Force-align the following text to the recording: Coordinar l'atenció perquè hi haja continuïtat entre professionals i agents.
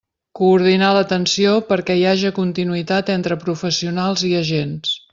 Coordinar 0.37 0.87
l'atenció 0.97 1.51
perquè 1.69 1.99
hi 1.99 2.07
haja 2.13 2.33
continuïtat 2.39 3.15
entre 3.19 3.41
professionals 3.47 4.29
i 4.33 4.37
agents. 4.45 5.01